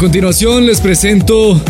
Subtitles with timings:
[0.00, 1.60] continuación les presento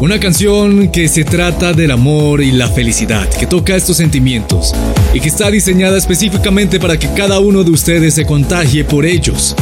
[0.00, 4.72] una canción que se trata del amor y la felicidad, que toca estos sentimientos
[5.12, 9.54] y que está diseñada específicamente para que cada uno de ustedes se contagie por ellos,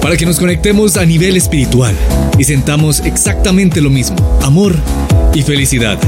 [0.00, 1.94] para que nos conectemos a nivel espiritual
[2.38, 4.74] y sentamos exactamente lo mismo, amor
[5.34, 5.98] y felicidad.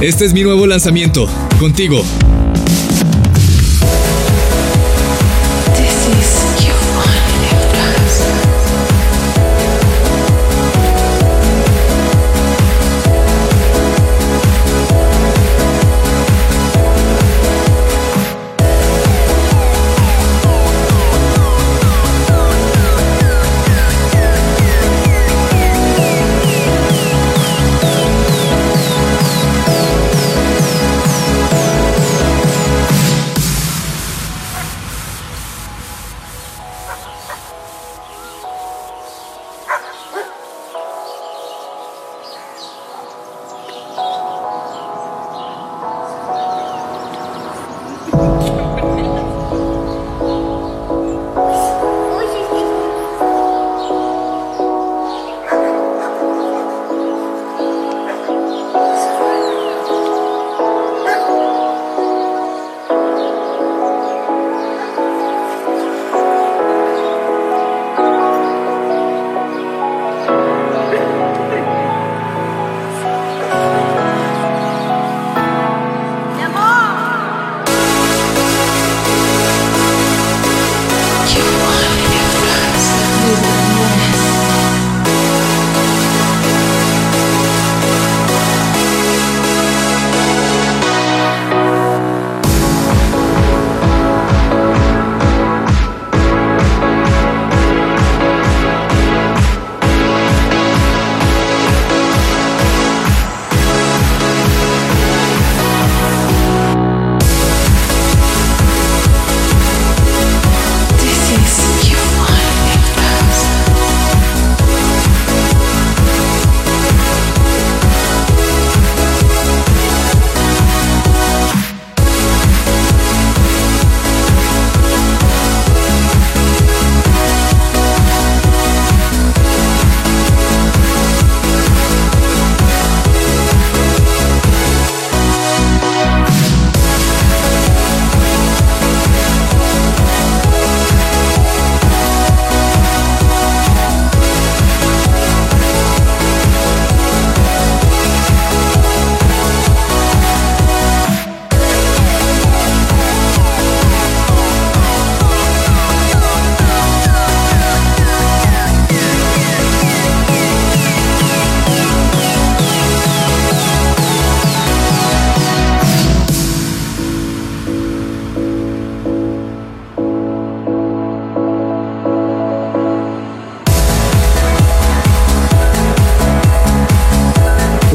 [0.00, 2.04] Este es mi nuevo lanzamiento, contigo,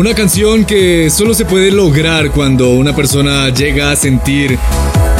[0.01, 4.57] Una canción que solo se puede lograr cuando una persona llega a sentir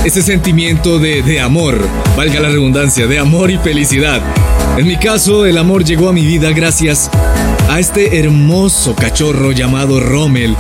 [0.04, 1.88] ese sentimiento de, amor,
[2.18, 4.24] valga la redundancia, de amor y felicidad.
[4.80, 7.12] En mi caso, el amor llegó a mi vida gracias
[7.70, 10.56] a este hermoso cachorro llamado Rommel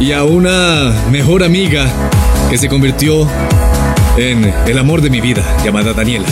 [0.00, 1.92] y a una mejor amiga
[2.48, 3.28] que se convirtió
[4.16, 6.26] en el amor de mi vida, llamada Daniela.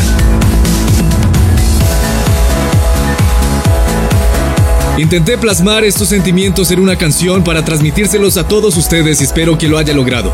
[4.98, 9.68] Intenté plasmar estos sentimientos en una canción para transmitírselos a todos ustedes y espero que
[9.68, 10.32] lo haya logrado.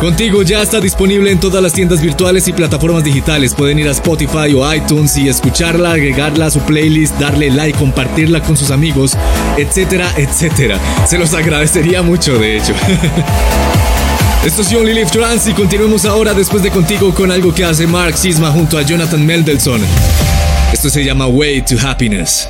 [0.00, 3.54] Contigo ya está disponible en todas las tiendas virtuales y plataformas digitales.
[3.54, 8.40] Pueden ir a Spotify o iTunes y escucharla, agregarla a su playlist, darle like, compartirla
[8.40, 9.16] con sus amigos,
[9.56, 10.78] etcétera, etcétera.
[11.06, 12.74] Se los agradecería mucho, de hecho.
[14.46, 17.88] Esto es Only Live Trans y continuemos ahora después de contigo con algo que hace
[17.88, 19.82] Mark Sisma junto a Jonathan Mendelssohn.
[20.72, 22.48] Esto se llama Way to Happiness.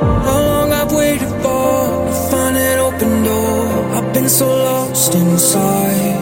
[0.00, 3.96] Been through the fog, funn it open now.
[3.96, 6.16] I've been so lost inside.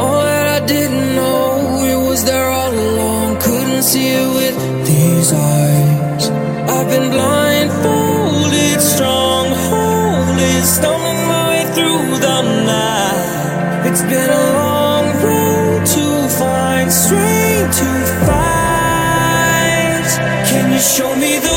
[0.00, 3.38] All that I didn't know, it was there all along.
[3.40, 4.56] Couldn't see it with
[4.86, 6.30] these eyes.
[6.74, 12.38] I've been blindfolded, strongholded, stumbling my way through the
[12.72, 13.86] night.
[13.88, 16.04] It's been a long road to
[16.40, 17.90] find strength to
[18.26, 20.10] fight.
[20.48, 21.49] Can you show me the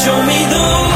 [0.00, 0.89] show me the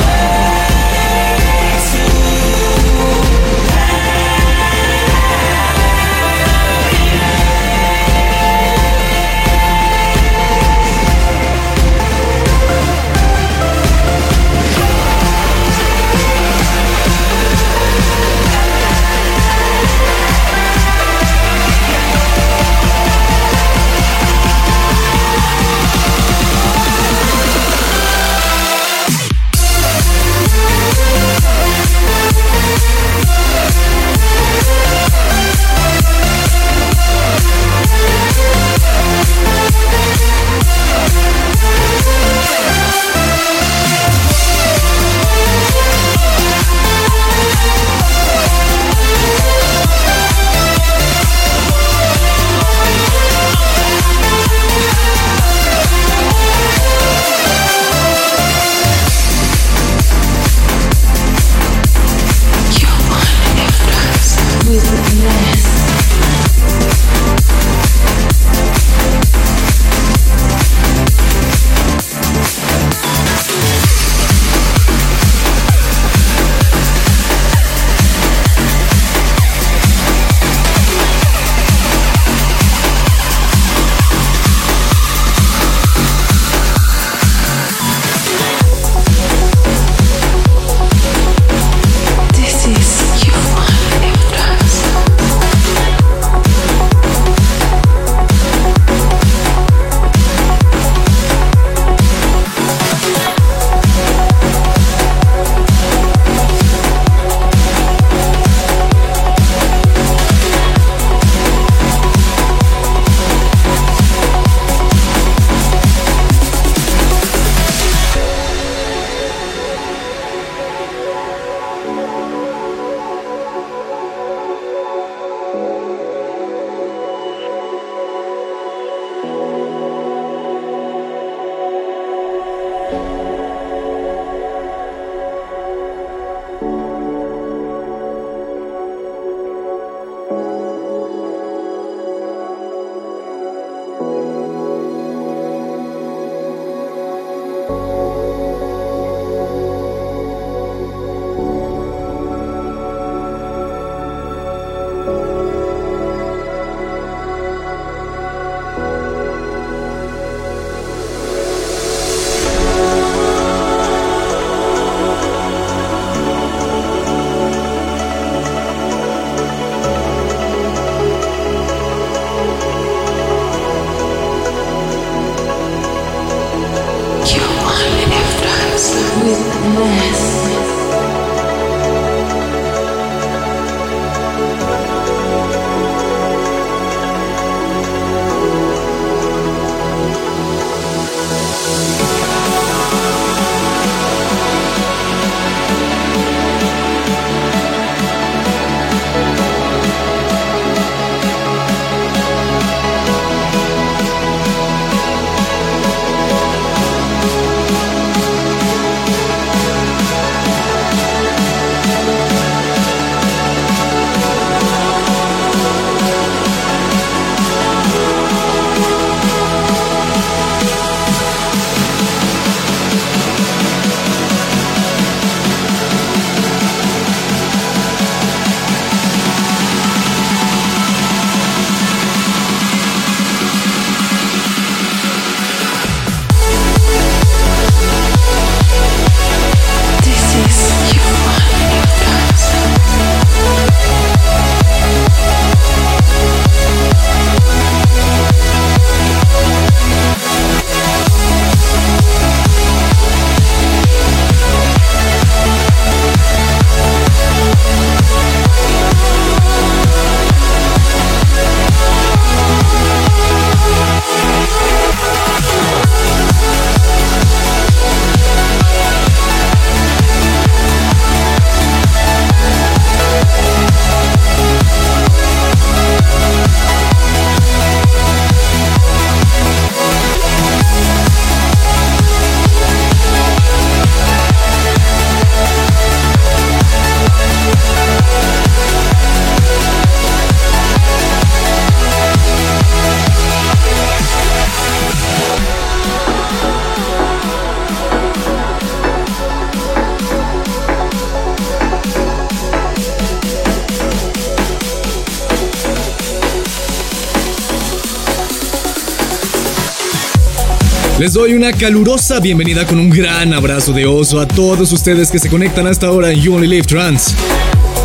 [311.04, 315.18] Les doy una calurosa bienvenida con un gran abrazo de oso a todos ustedes que
[315.18, 317.14] se conectan hasta ahora en You Only Live Trans.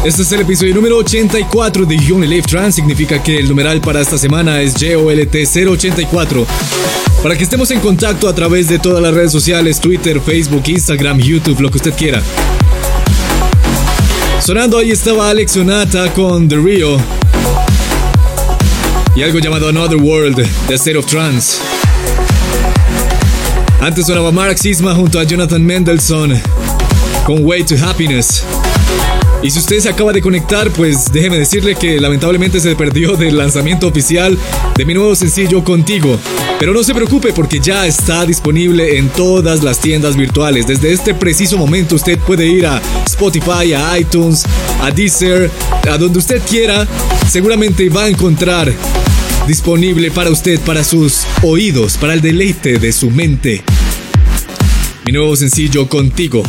[0.06, 3.82] Este es el episodio número 84 de You Only Live Trans, significa que el numeral
[3.82, 6.46] para esta semana es JOLT084.
[7.22, 11.20] Para que estemos en contacto a través de todas las redes sociales, Twitter, Facebook, Instagram,
[11.20, 12.24] YouTube, lo que usted quiera.
[14.42, 16.98] Sonando ahí estaba Alex Sonata con The Rio
[19.14, 21.79] y algo llamado Another World, The State of Trance.
[23.82, 26.34] Antes sonaba Mark Sisma junto a Jonathan Mendelssohn
[27.26, 28.44] con Way to Happiness.
[29.42, 33.38] Y si usted se acaba de conectar, pues déjeme decirle que lamentablemente se perdió del
[33.38, 34.38] lanzamiento oficial
[34.76, 36.20] de mi nuevo sencillo Contigo.
[36.60, 40.68] Pero no se preocupe porque ya está disponible en todas las tiendas virtuales.
[40.68, 44.44] Desde este preciso momento usted puede ir a Spotify, a iTunes,
[44.82, 45.50] a Deezer,
[45.90, 46.86] a donde usted quiera.
[47.30, 48.74] Seguramente va a encontrar
[49.50, 53.64] disponible para usted, para sus oídos, para el deleite de su mente.
[55.08, 56.44] Mi nuevo sencillo Contigo,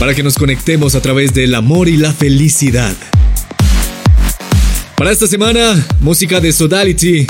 [0.00, 2.92] para que nos conectemos a través del amor y la felicidad.
[4.96, 7.24] Para esta semana, música de Sodality,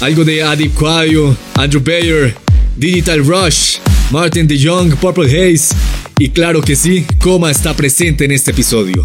[0.00, 2.36] algo de Adip Kwayo, Andrew Bayer,
[2.76, 3.78] Digital Rush,
[4.12, 5.74] Martin DeJong, Purple Haze
[6.20, 9.04] y claro que sí, Coma está presente en este episodio.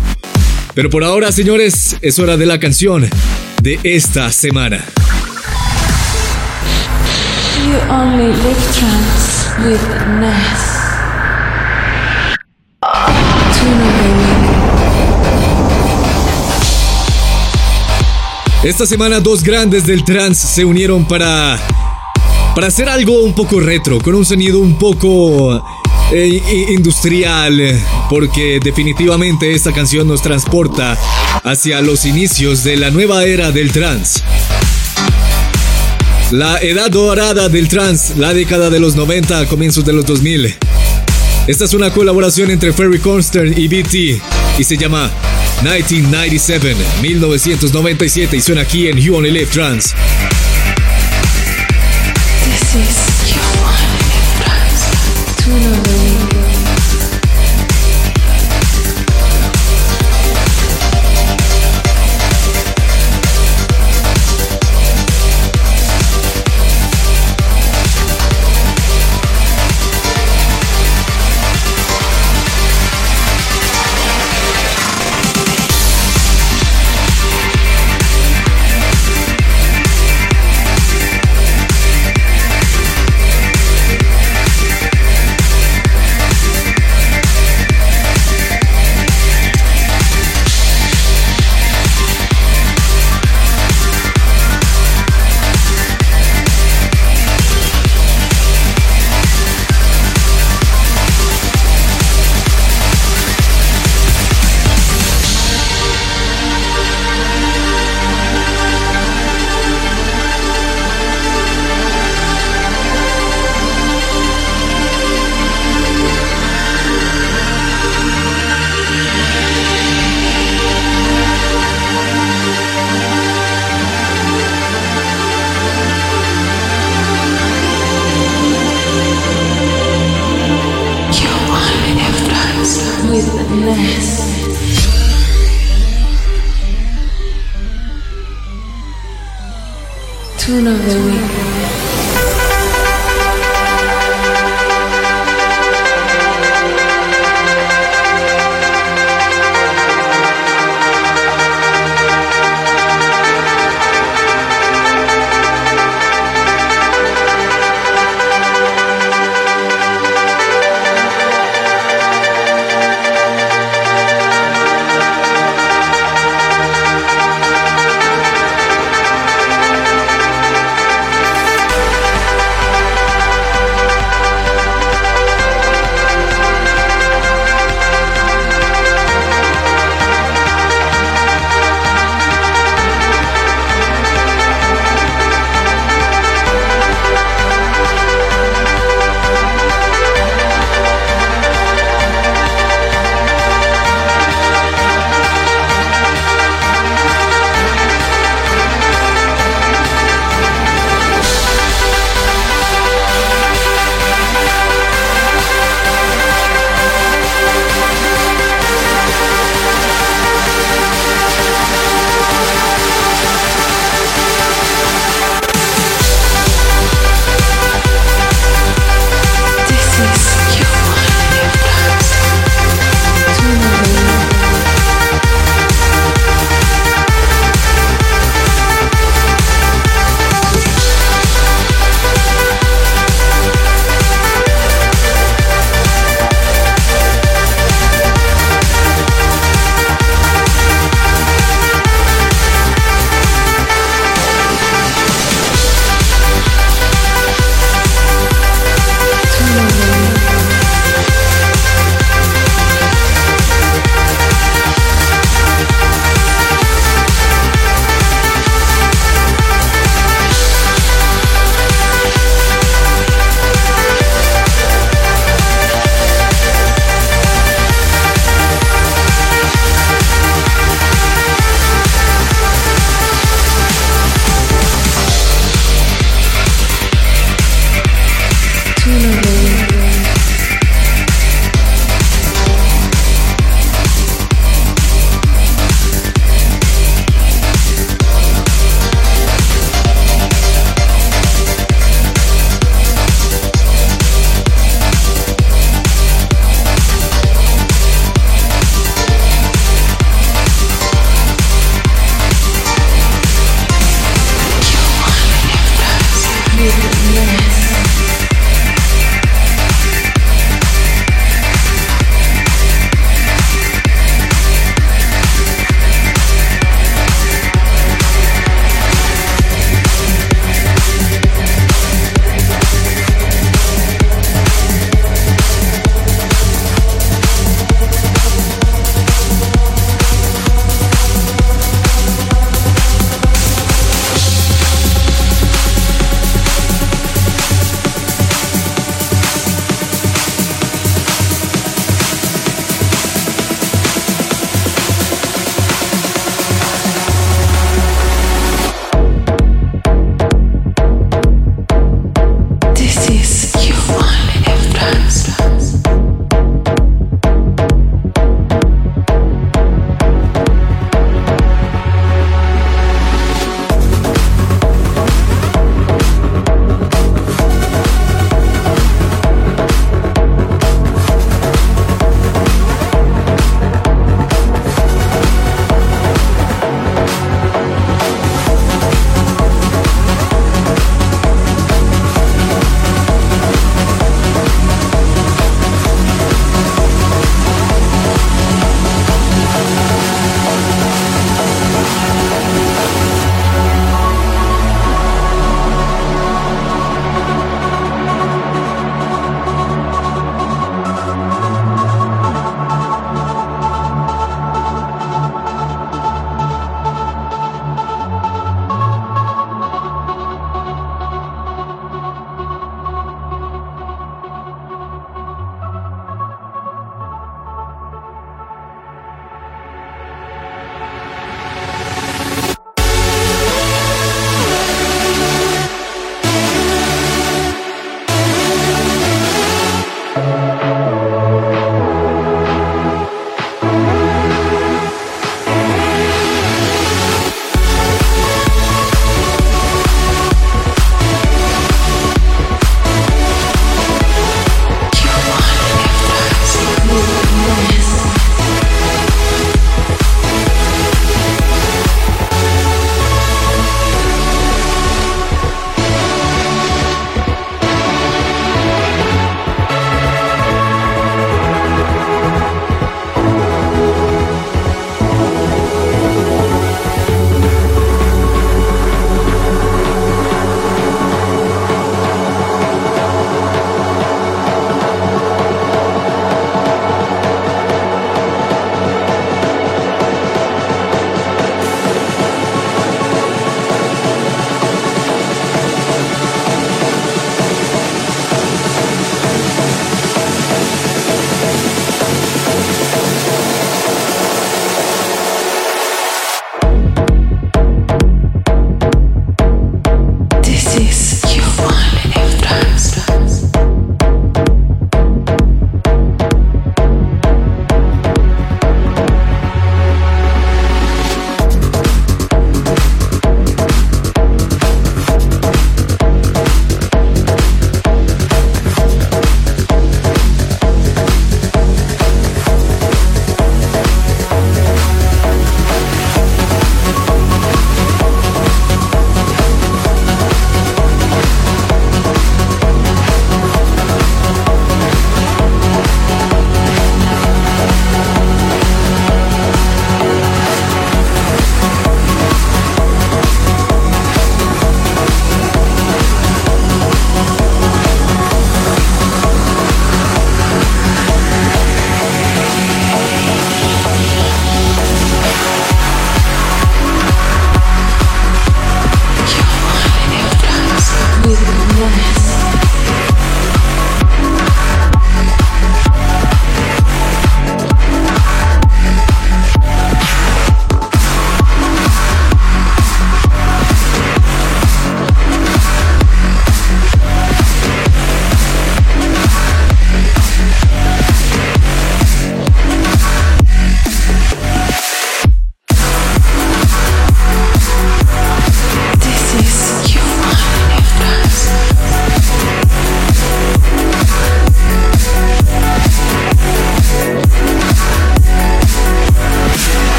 [0.75, 3.09] Pero por ahora, señores, es hora de la canción
[3.63, 4.83] de esta semana.
[7.65, 9.79] You only live trance with
[10.19, 10.73] Ness.
[18.65, 21.57] Esta semana dos grandes del trance se unieron para
[22.55, 25.63] para hacer algo un poco retro, con un sonido un poco
[26.13, 27.59] eh, industrial,
[28.09, 30.97] porque definitivamente esta canción nos transporta
[31.43, 34.21] hacia los inicios de la nueva era del trance.
[36.31, 40.55] La edad dorada del trance, la década de los 90, comienzos de los 2000.
[41.47, 44.21] Esta es una colaboración entre Ferry Cornstern y BT
[44.57, 45.11] y se llama
[45.63, 49.49] 1997, 1997 y suena aquí en You Only Live
[52.75, 53.12] is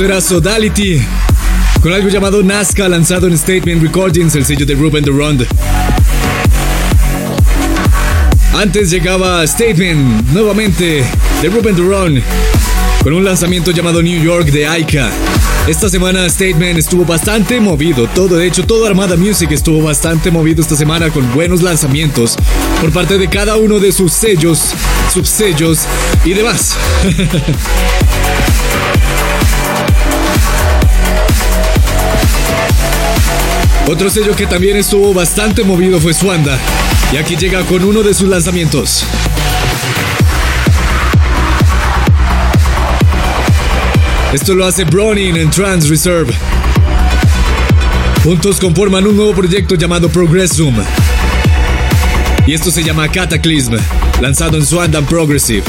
[0.00, 1.00] Era Sodality.
[1.80, 5.44] Con algo llamado Nazca lanzado en Statement Recordings, el sello de Ruben Durand.
[8.54, 11.04] Antes llegaba Statement, nuevamente,
[11.42, 12.22] de Ruben Durand,
[13.02, 15.10] con un lanzamiento llamado New York de Aika.
[15.66, 20.62] Esta semana Statement estuvo bastante movido, todo de hecho toda Armada Music estuvo bastante movido
[20.62, 22.36] esta semana con buenos lanzamientos
[22.80, 24.70] por parte de cada uno de sus sellos,
[25.12, 25.80] subsellos
[26.24, 26.76] y demás.
[33.88, 36.58] Otro sello que también estuvo bastante movido fue Swanda,
[37.10, 39.02] y aquí llega con uno de sus lanzamientos.
[44.30, 46.34] Esto lo hace Browning en Trans Reserve.
[48.22, 50.74] Juntos conforman un nuevo proyecto llamado Progressum.
[52.46, 53.76] Y esto se llama Cataclysm,
[54.20, 55.64] lanzado en Swanda Progressive.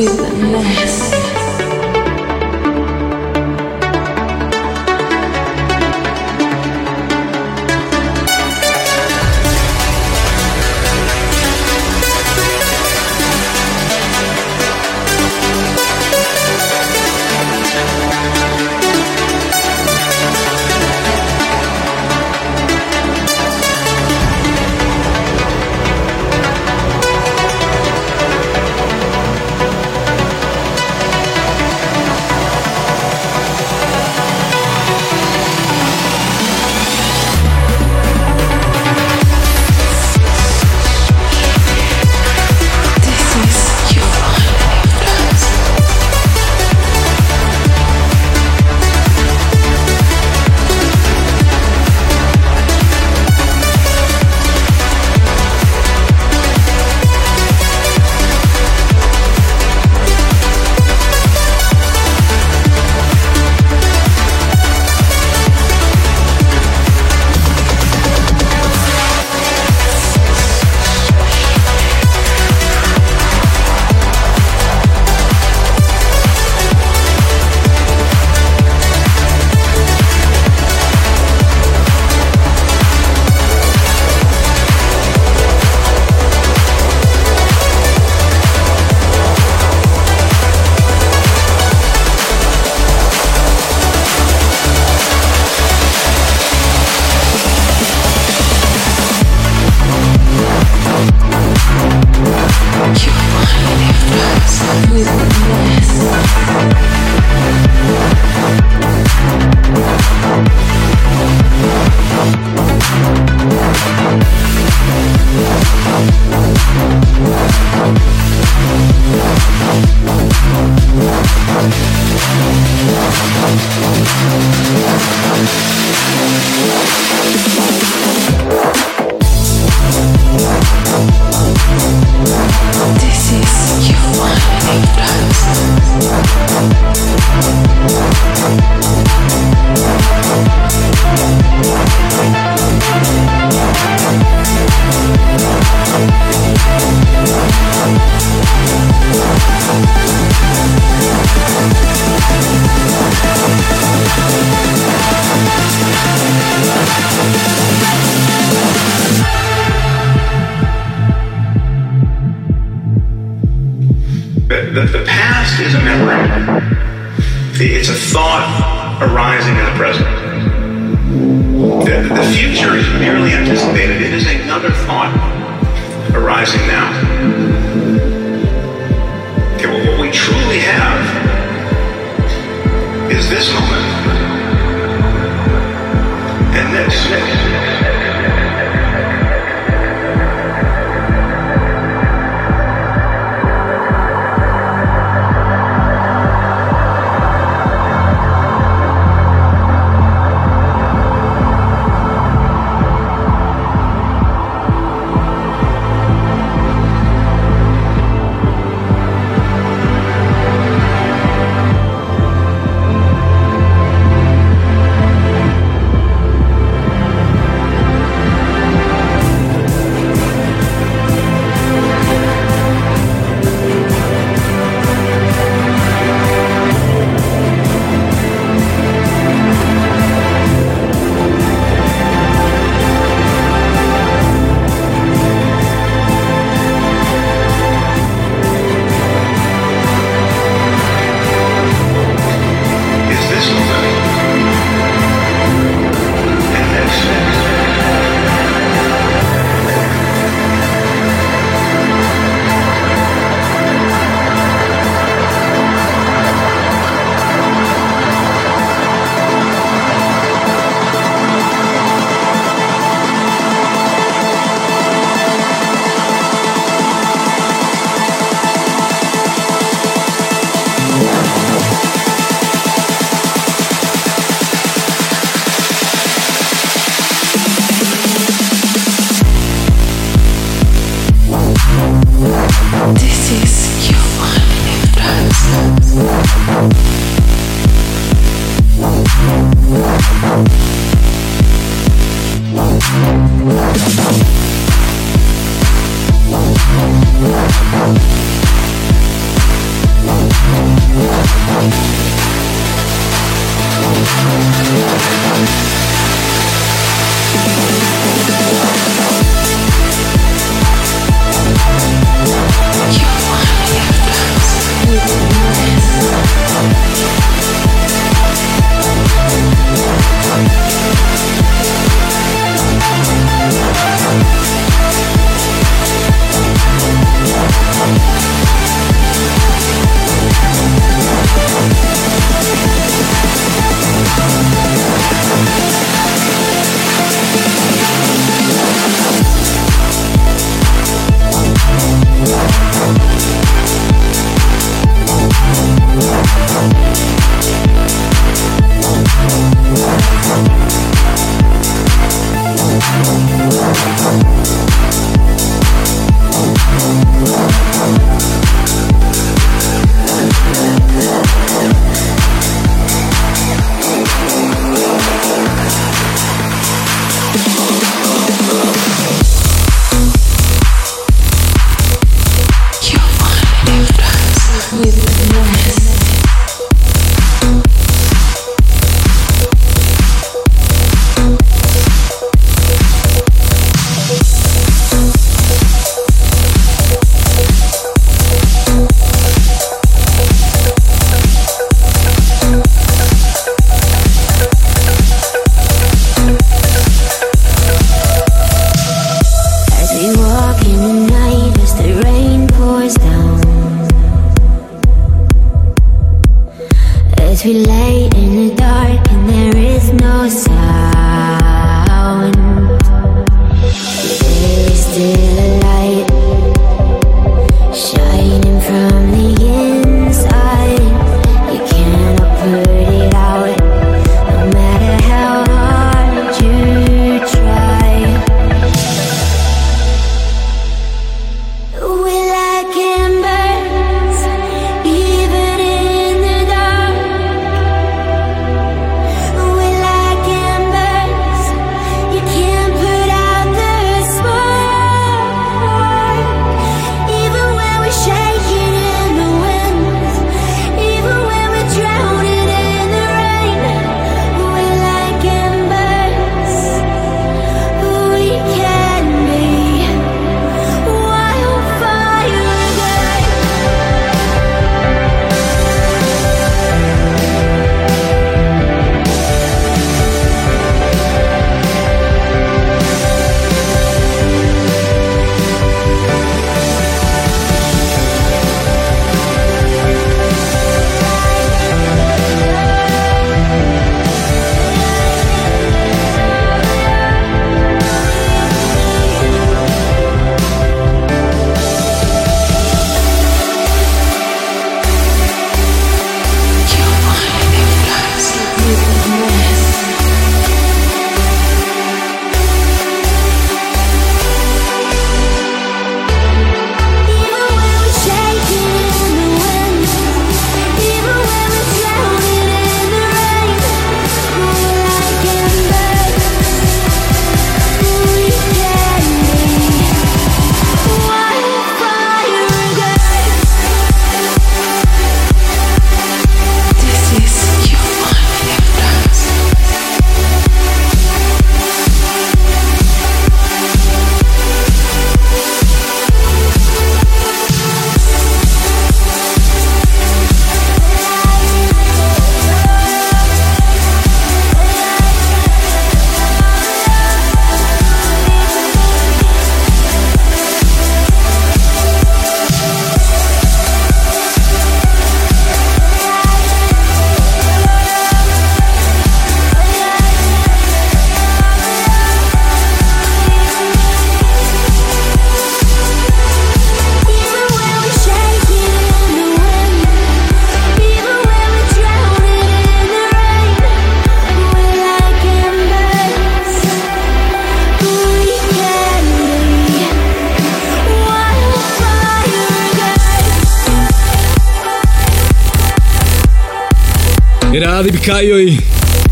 [0.00, 0.99] This is your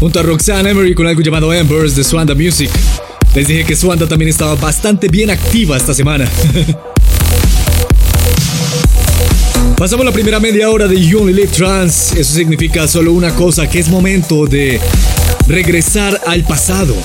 [0.01, 2.69] Junto a Roxanne Emery con algo llamado Embers de Swanda Music.
[3.33, 6.29] Les dije que Swanda también estaba bastante bien activa esta semana.
[9.79, 12.13] Pasamos la primera media hora de You Only Live Trans.
[12.17, 14.81] Eso significa solo una cosa, que es momento de
[15.47, 16.97] regresar al pasado.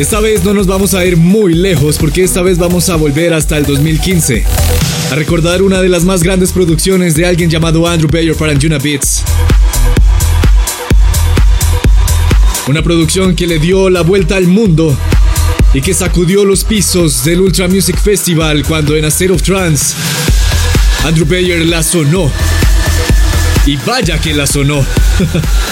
[0.00, 3.32] Esta vez no nos vamos a ir muy lejos porque esta vez vamos a volver
[3.32, 4.42] hasta el 2015.
[5.12, 8.78] A recordar una de las más grandes producciones de alguien llamado Andrew Bayer para Anjuna
[8.78, 9.11] Beats.
[12.68, 14.96] Una producción que le dio la vuelta al mundo
[15.74, 19.94] y que sacudió los pisos del Ultra Music Festival cuando en A State of Trance
[21.04, 22.30] Andrew Bayer la sonó.
[23.66, 24.86] Y vaya que la sonó.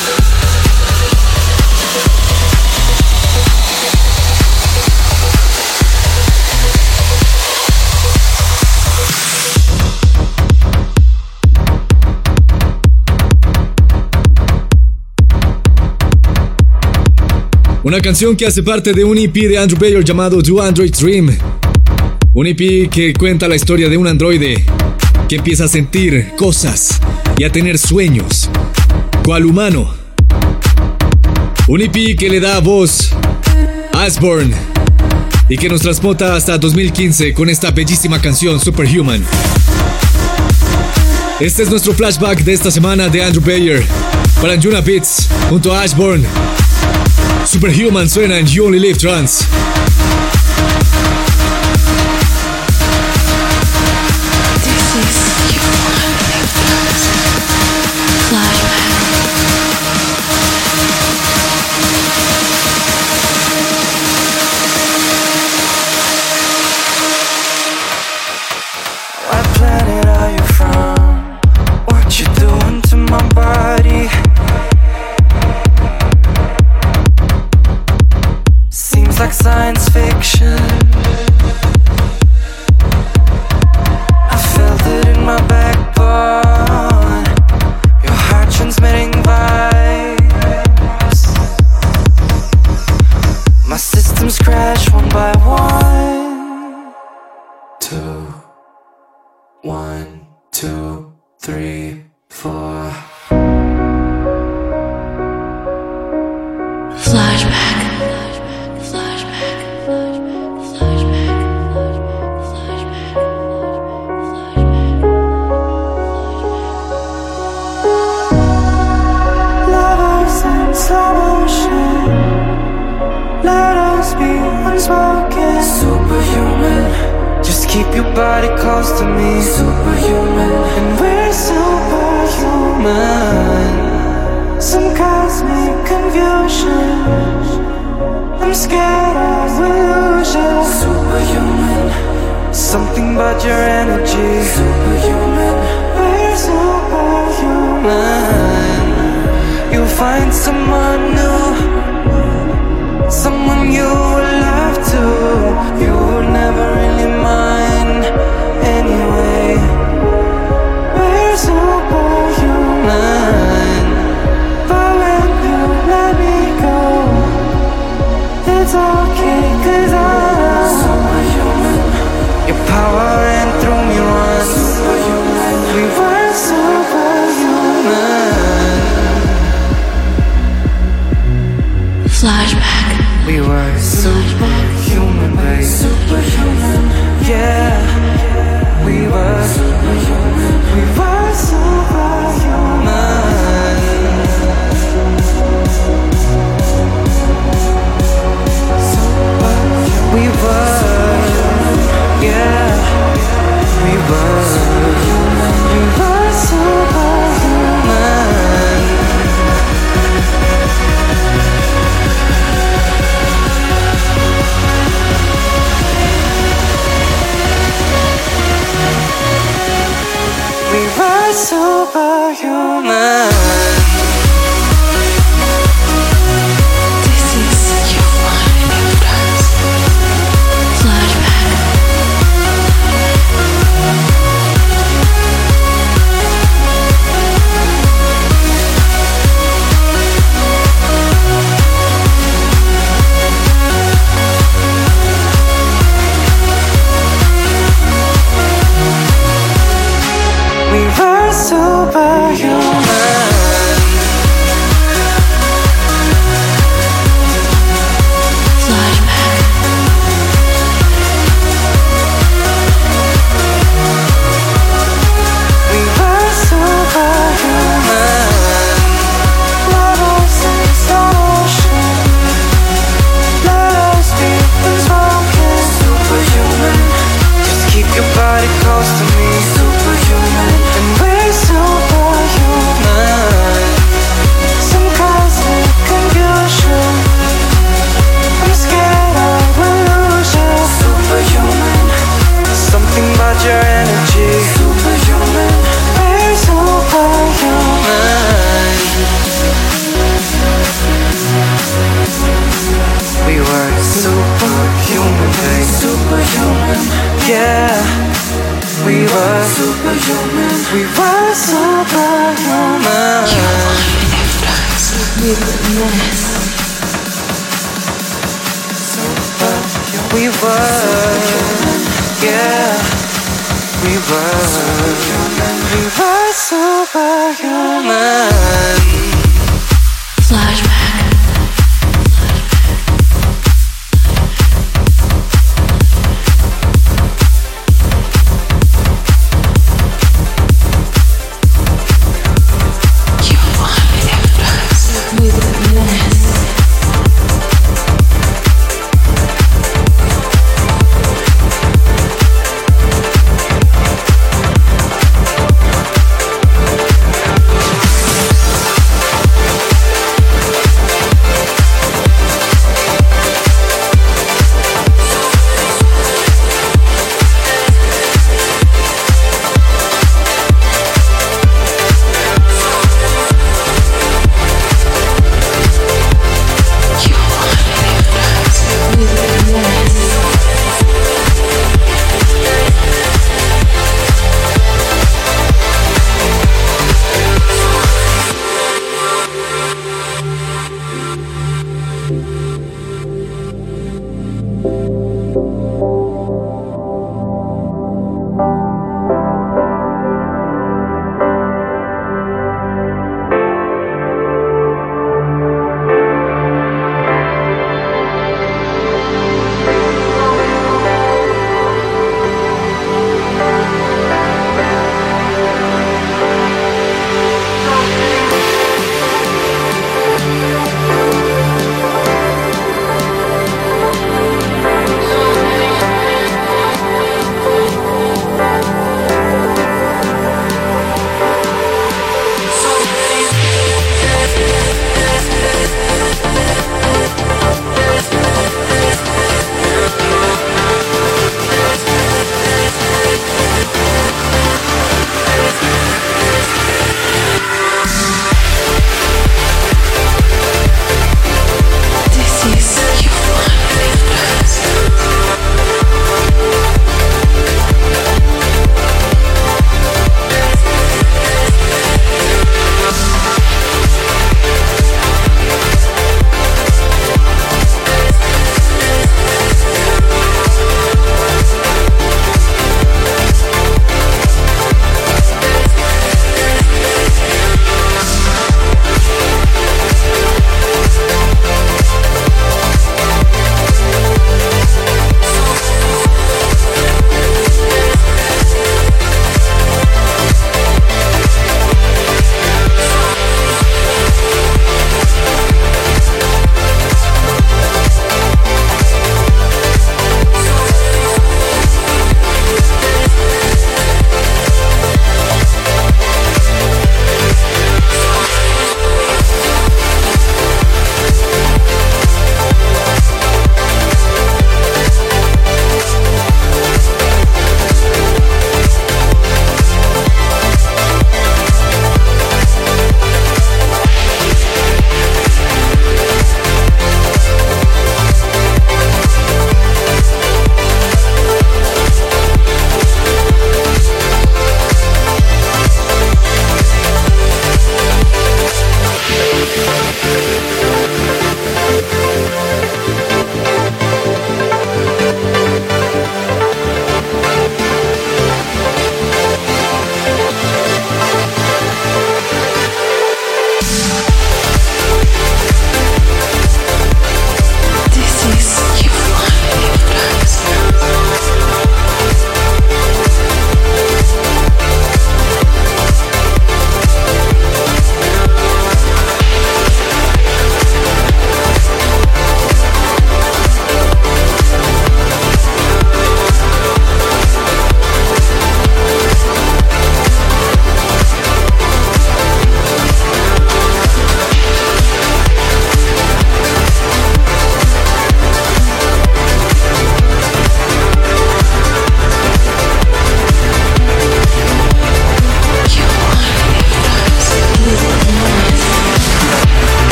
[17.90, 21.36] Una canción que hace parte de un EP de Andrew Bayer llamado Do Android Dream.
[22.32, 24.64] Un EP que cuenta la historia de un androide
[25.28, 27.00] que empieza a sentir cosas
[27.36, 28.48] y a tener sueños,
[29.24, 29.92] cual humano.
[31.66, 33.10] Un EP que le da voz
[33.92, 34.52] a Asborn
[35.48, 39.24] y que nos transporta hasta 2015 con esta bellísima canción Superhuman.
[41.40, 43.84] Este es nuestro flashback de esta semana de Andrew Bayer
[44.40, 46.24] para Anjuna Beats junto a Ashburn.
[47.44, 49.46] Superhuman suena en You Only Live Trans.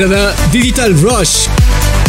[0.00, 1.46] Era Digital Rush,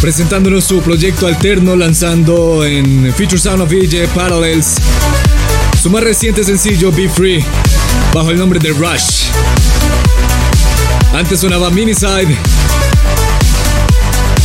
[0.01, 4.75] presentándonos su proyecto alterno lanzando en Future Sound of VJ Parallels
[5.81, 7.45] su más reciente sencillo Be Free,
[8.13, 9.27] bajo el nombre de Rush.
[11.13, 12.37] Antes sonaba Miniside,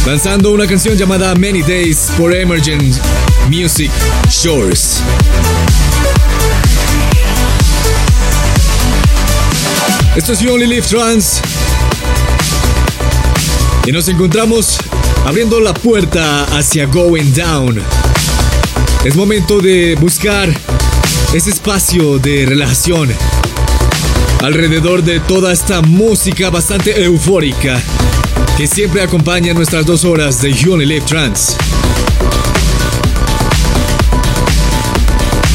[0.06, 2.96] lanzando una canción llamada Many Days por Emergent
[3.48, 3.90] Music
[4.30, 5.02] Shores.
[10.14, 11.40] Esto es You Only Live Trans.
[13.84, 14.78] Y nos encontramos
[15.26, 17.82] abriendo la puerta hacia Going Down.
[19.04, 20.48] Es momento de buscar
[21.34, 23.08] ese espacio de relajación
[24.40, 27.80] alrededor de toda esta música bastante eufórica
[28.56, 31.56] que siempre acompaña nuestras dos horas de You Live Trans.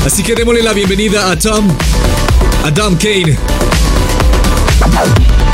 [0.05, 1.69] Así que démosle la bienvenida a Tom,
[2.65, 3.37] a Tom Kane,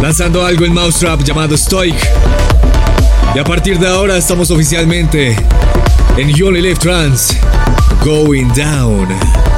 [0.01, 2.52] lanzando algo en Mousetrap llamado Stoic.
[3.35, 5.35] Y a partir de ahora estamos oficialmente
[6.17, 7.35] en You Only Live Trans,
[8.03, 9.52] Going Down.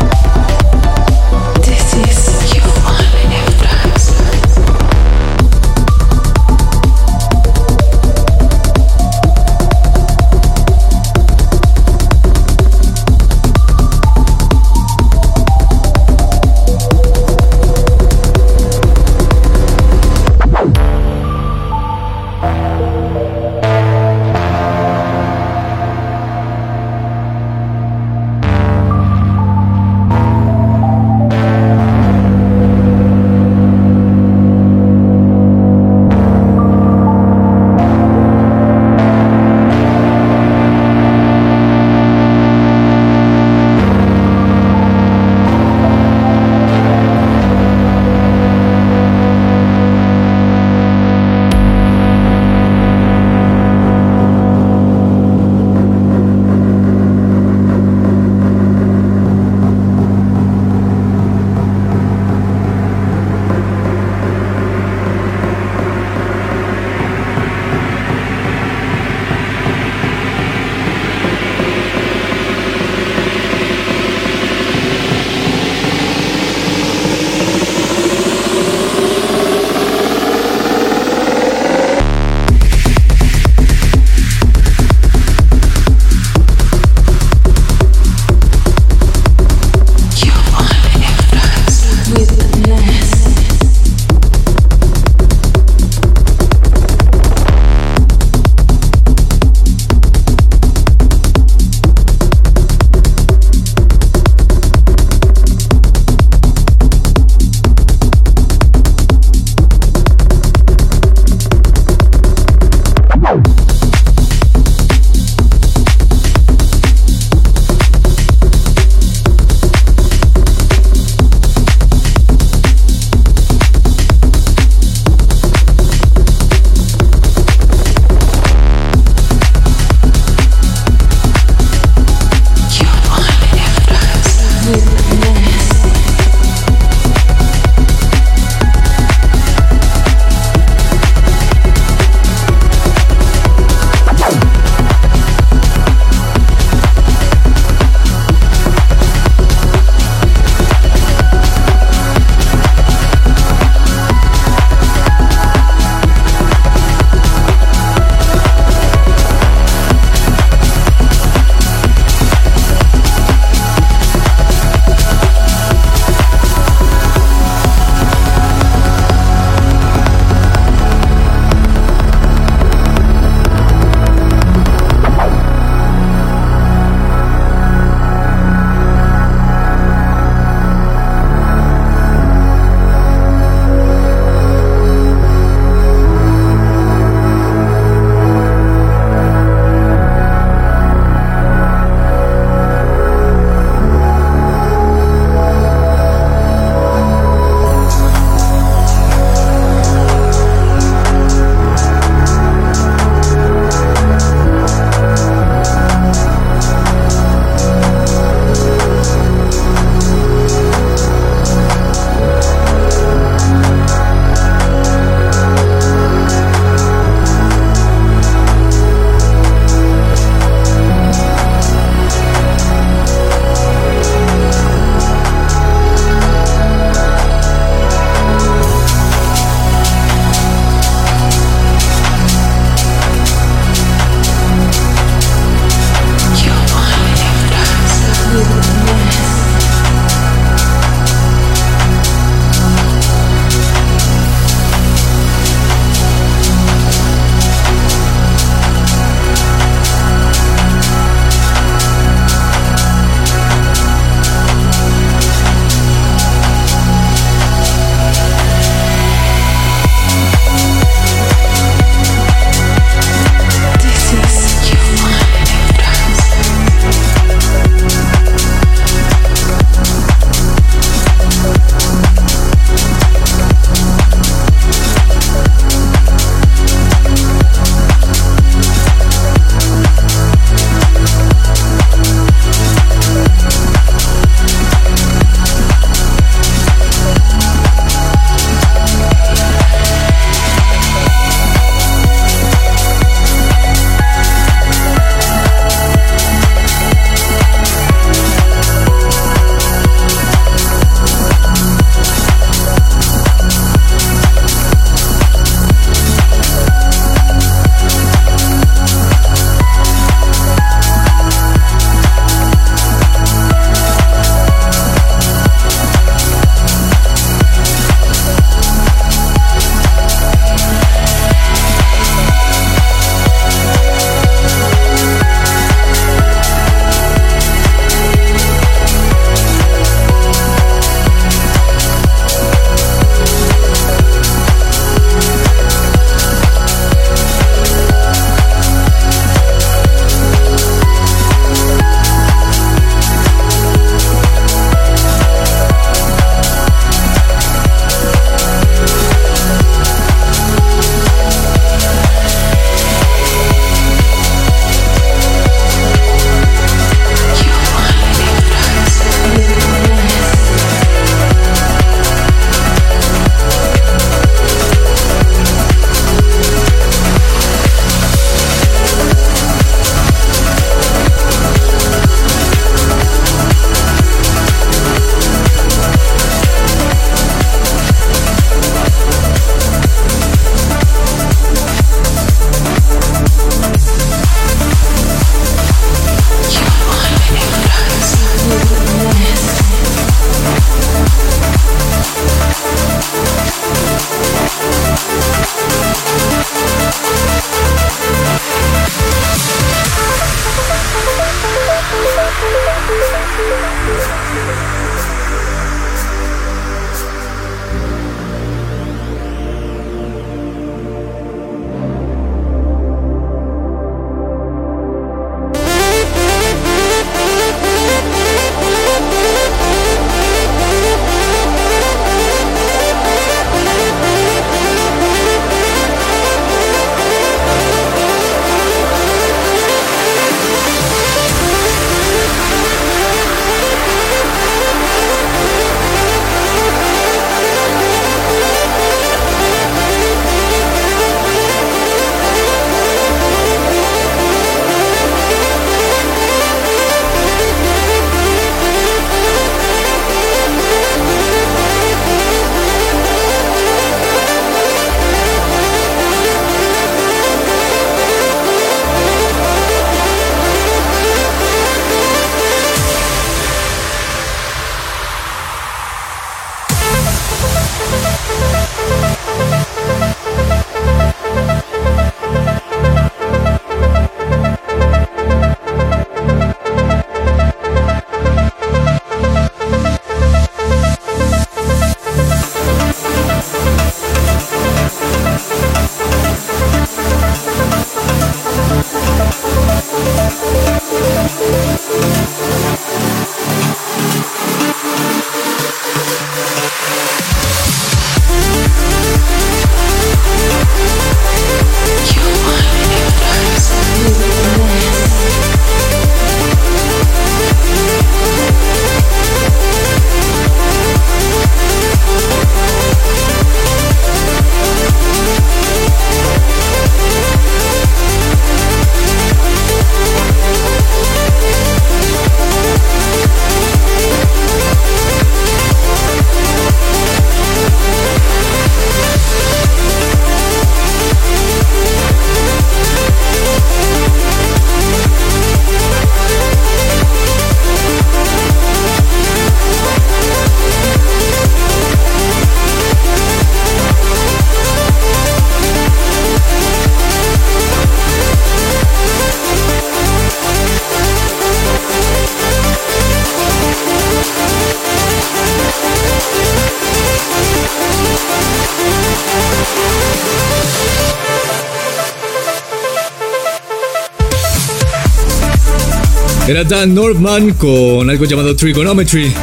[566.48, 569.34] Era Dan Norman con algo llamado Trigonometry,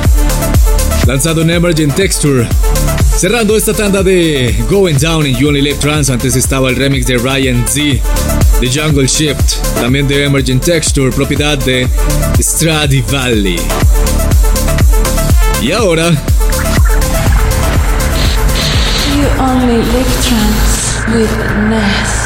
[1.05, 2.47] lanzado en Emergent Texture.
[3.17, 7.05] Cerrando esta tanda de Going Down in You Only Live Trance, antes estaba el remix
[7.07, 8.01] de Ryan Z,
[8.61, 11.89] de Jungle Shift, también de Emergent Texture, propiedad de
[13.11, 13.57] Valley.
[15.61, 16.11] Y ahora...
[19.11, 21.31] You Only Live Trance with
[21.69, 22.22] Ness.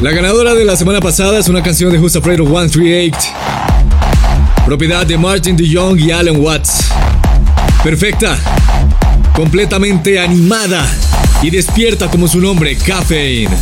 [0.00, 3.18] La ganadora de la semana pasada es una canción de Who's Afraid of 138,
[4.64, 6.86] propiedad de Martin DeYoung y Alan Watts.
[7.84, 8.38] Perfecta,
[9.34, 10.88] completamente animada
[11.42, 13.54] y despierta como su nombre, Caffeine.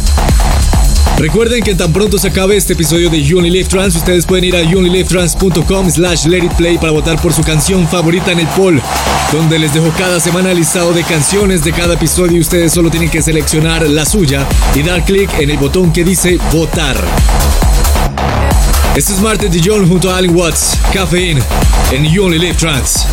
[1.19, 4.57] Recuerden que tan pronto se acabe este episodio de You Live Trans, ustedes pueden ir
[4.57, 8.81] a younlylivetrans.com slash let it play para votar por su canción favorita en el poll,
[9.33, 12.91] donde les dejo cada semana el listado de canciones de cada episodio y ustedes solo
[12.91, 16.97] tienen que seleccionar la suya y dar clic en el botón que dice votar.
[18.95, 21.41] Este es Martin Dijon junto a Alan Watts, Caffeine,
[21.93, 23.07] en You Only Live Trans.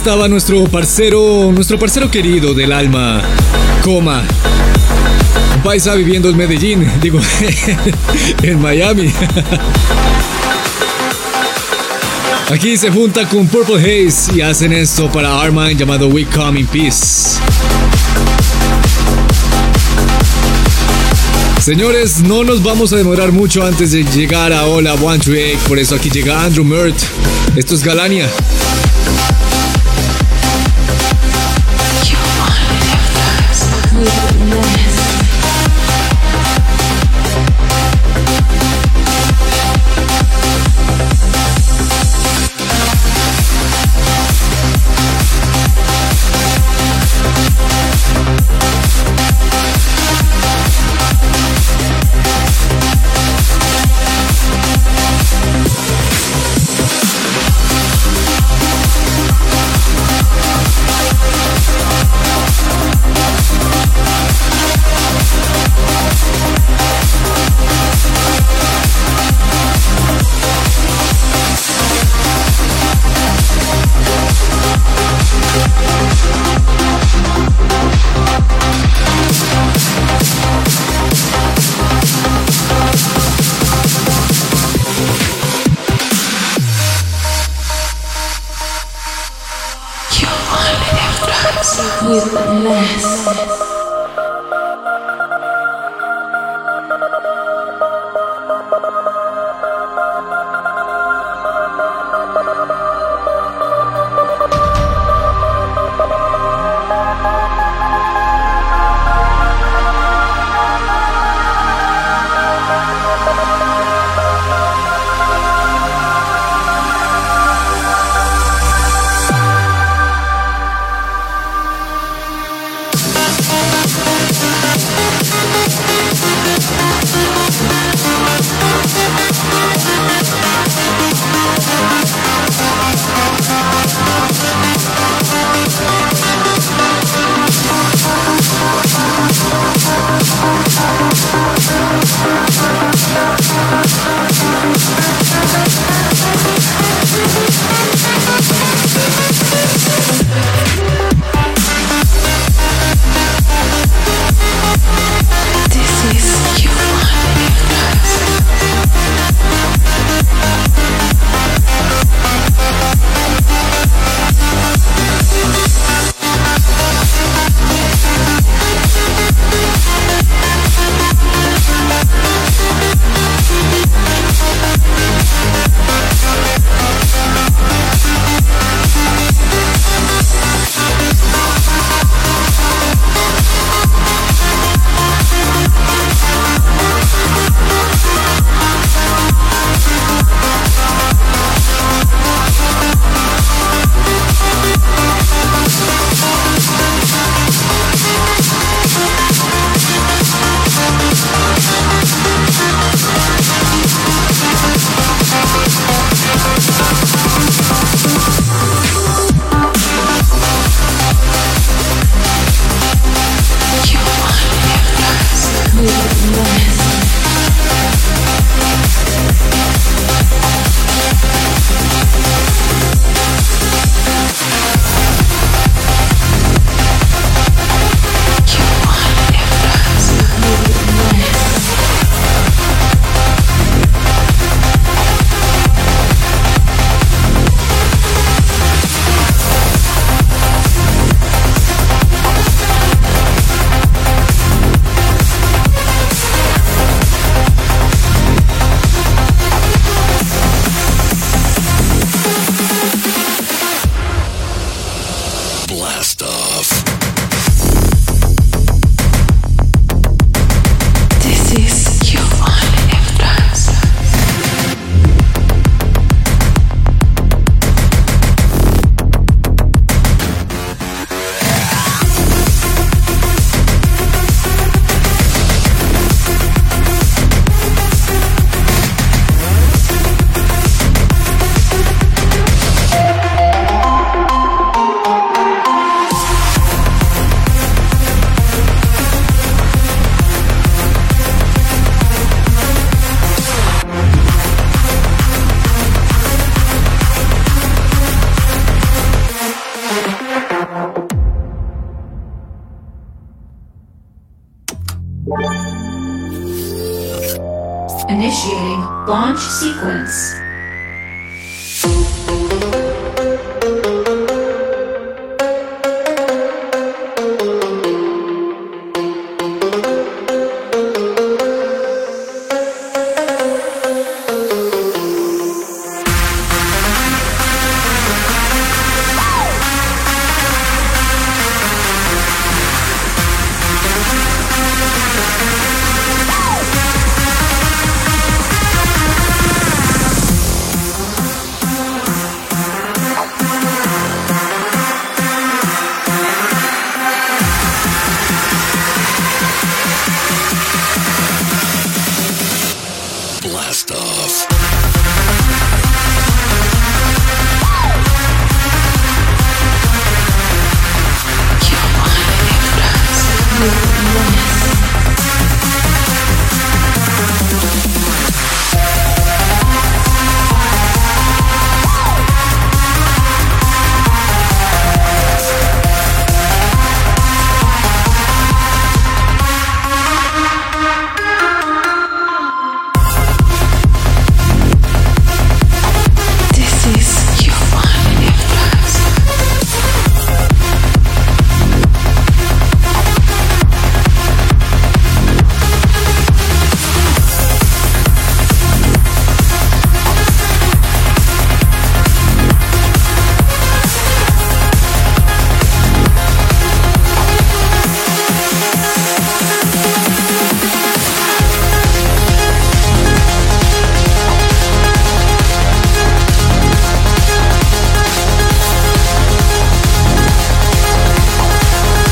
[0.00, 3.20] Estaba nuestro parcero, nuestro parcero querido del alma,
[3.82, 4.24] Coma.
[5.62, 7.20] Paisa viviendo en Medellín, digo,
[8.42, 9.12] en Miami.
[12.50, 16.66] Aquí se junta con Purple Haze y hacen esto para Armand llamado We Come in
[16.66, 17.38] Peace.
[21.60, 25.78] Señores, no nos vamos a demorar mucho antes de llegar a Hola One Tree por
[25.78, 26.96] eso aquí llega Andrew Mert.
[27.54, 28.26] Esto es Galania.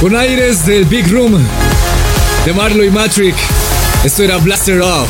[0.09, 1.39] Con aires del Big Room
[2.47, 3.37] de Marlo y Matrix.
[4.03, 5.07] Esto era Blaster Off.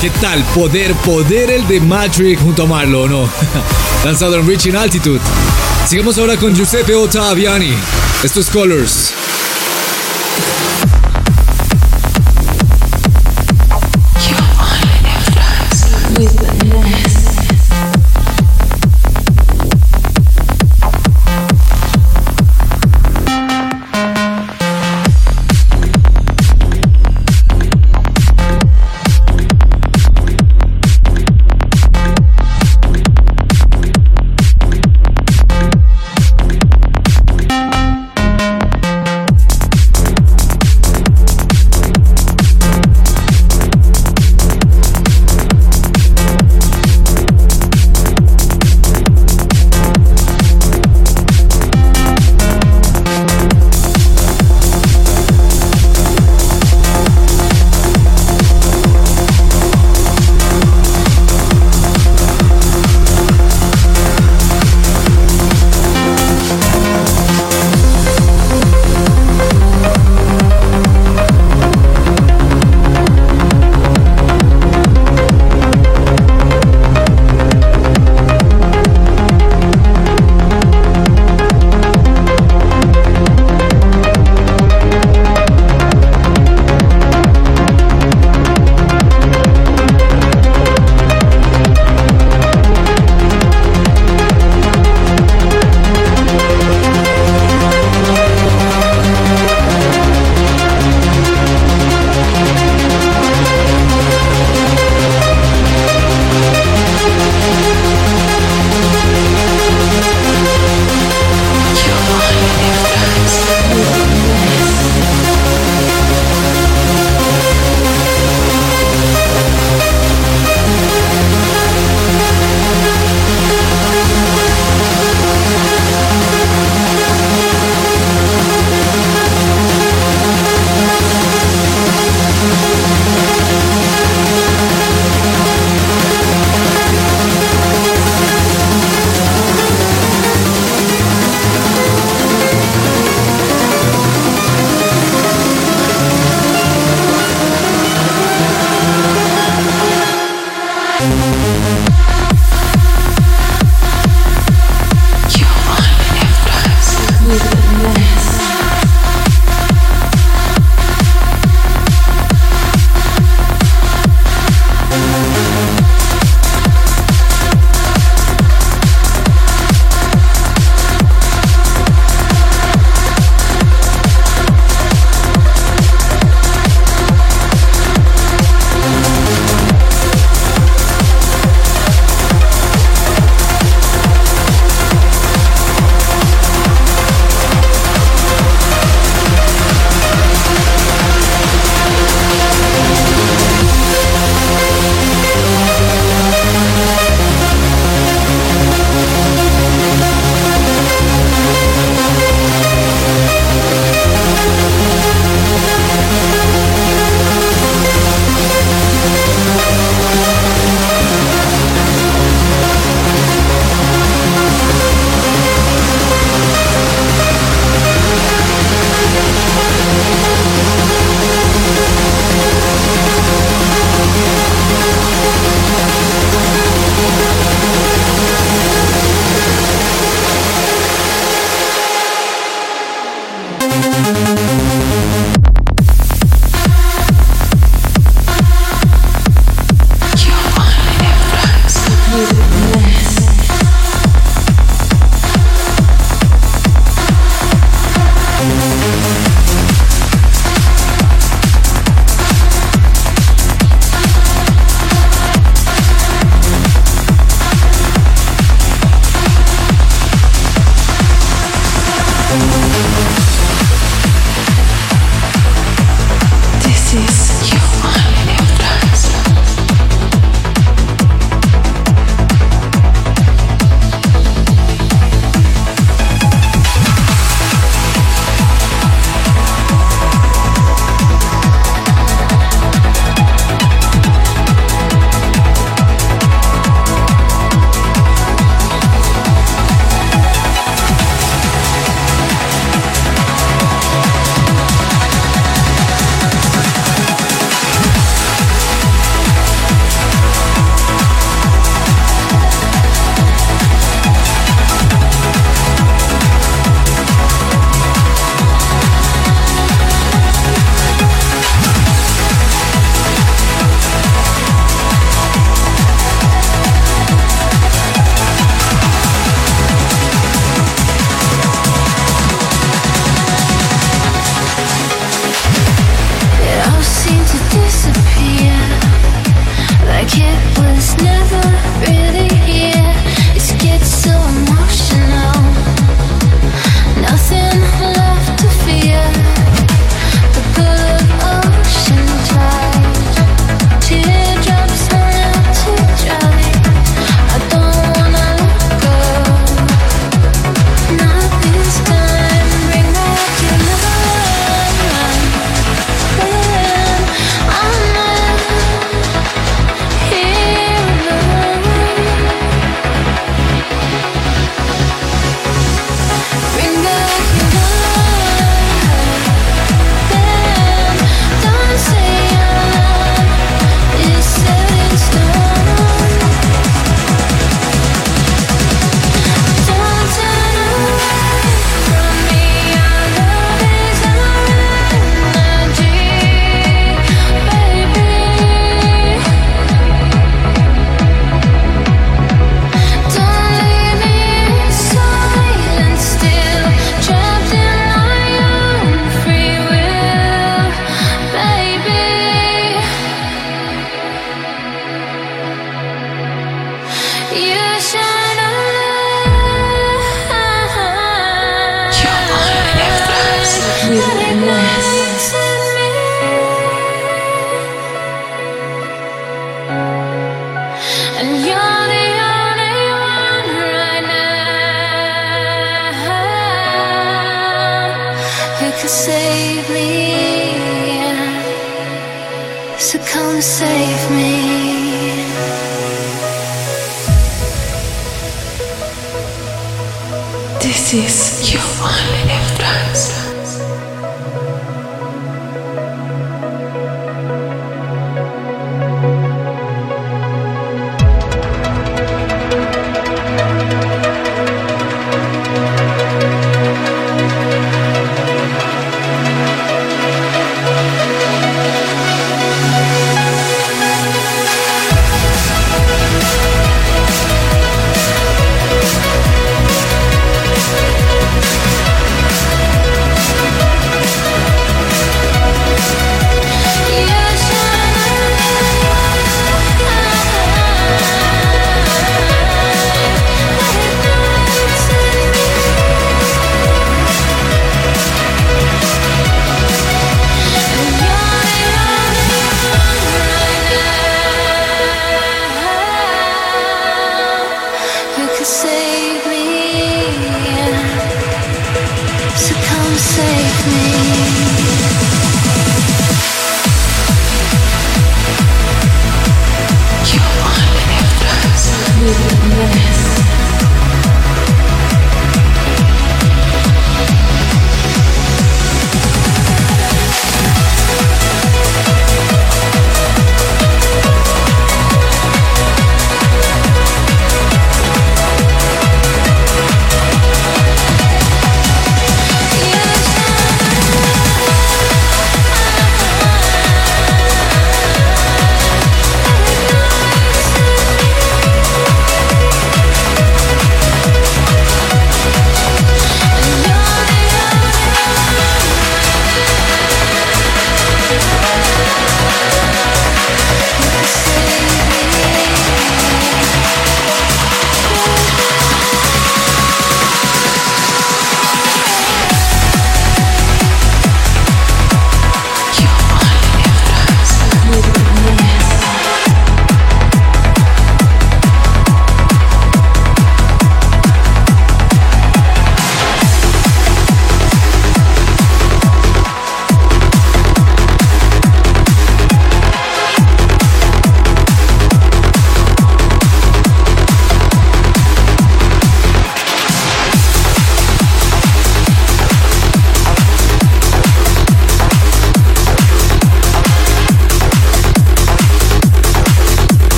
[0.00, 0.44] ¿Qué tal?
[0.54, 3.28] Poder, poder el de Matrix junto a Marlo, ¿o ¿no?
[4.04, 5.18] Lanzado en Reaching Altitude.
[5.84, 7.74] Sigamos ahora con Giuseppe Ottaviani.
[8.22, 9.17] Esto es Colors.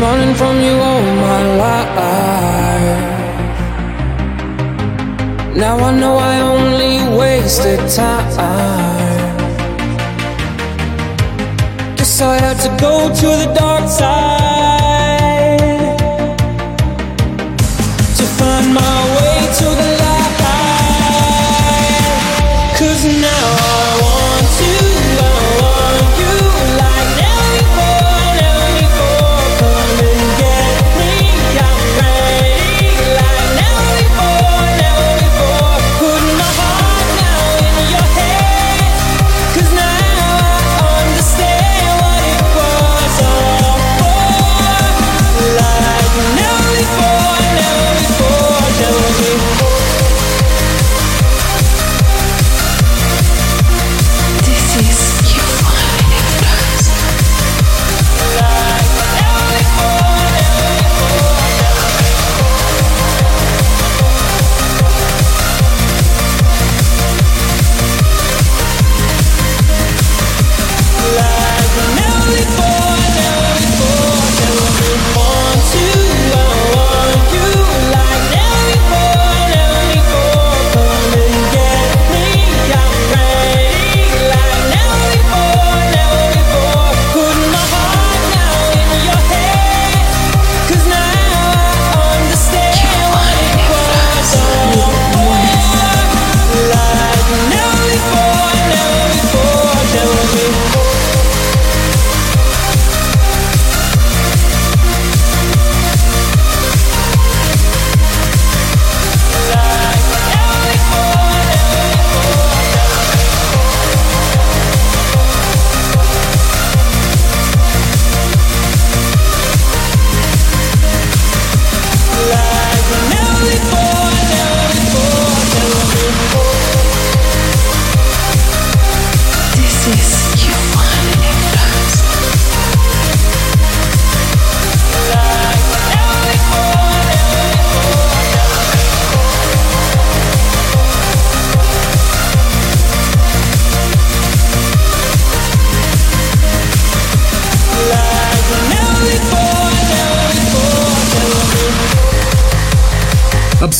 [0.00, 1.88] Running from you all my life.
[5.56, 9.36] Now I know I only wasted time.
[11.96, 14.77] Guess I had to go to the dark side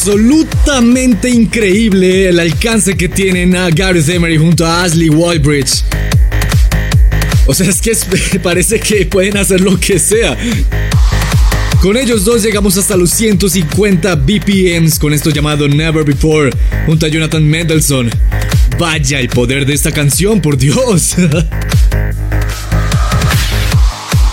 [0.09, 5.85] Absolutamente increíble el alcance que tienen a Gareth Emery junto a Ashley Walbridge.
[7.45, 10.35] O sea, es que parece que pueden hacer lo que sea.
[11.83, 16.53] Con ellos dos llegamos hasta los 150 BPMs con esto llamado Never Before
[16.87, 18.11] junto a Jonathan Mendelssohn.
[18.79, 21.17] Vaya el poder de esta canción, por Dios.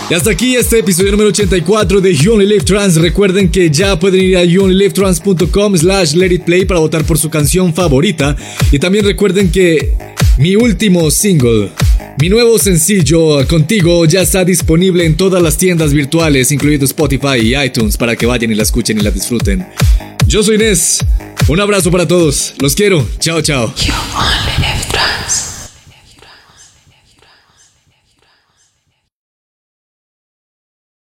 [0.08, 2.94] Y hasta aquí este episodio número 84 de You Only Live Trans.
[2.94, 7.28] Recuerden que ya pueden ir a youonlylivetrans.com slash let it play para votar por su
[7.28, 8.36] canción favorita.
[8.70, 9.94] Y también recuerden que
[10.38, 11.70] mi último single,
[12.20, 17.56] mi nuevo sencillo Contigo ya está disponible en todas las tiendas virtuales, incluido Spotify y
[17.56, 19.66] iTunes, para que vayan y la escuchen y la disfruten.
[20.28, 21.04] Yo soy Inés.
[21.48, 22.54] Un abrazo para todos.
[22.60, 23.04] Los quiero.
[23.18, 23.74] Chao, chao.